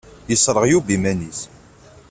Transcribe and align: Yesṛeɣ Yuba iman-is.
Yesṛeɣ 0.29 0.65
Yuba 0.67 0.91
iman-is. 0.97 1.39